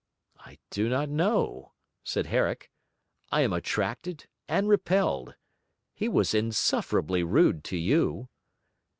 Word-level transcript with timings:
'I 0.39 0.57
do 0.71 0.89
not 0.89 1.09
know,' 1.09 1.73
said 2.03 2.25
Herrick. 2.25 2.71
'I 3.31 3.41
am 3.41 3.53
attracted 3.53 4.25
and 4.47 4.67
repelled. 4.67 5.35
He 5.93 6.09
was 6.09 6.33
insufferably 6.33 7.21
rude 7.21 7.63
to 7.65 7.77
you.' 7.77 8.27